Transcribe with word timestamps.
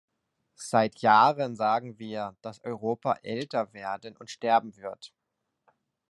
Seit 0.55 1.03
Jahren 1.03 1.55
sagen 1.55 1.99
wir, 1.99 2.35
dass 2.41 2.59
Europa 2.63 3.19
älter 3.21 3.71
werden 3.71 4.17
und 4.17 4.31
sterben 4.31 4.75
wird. 4.77 5.13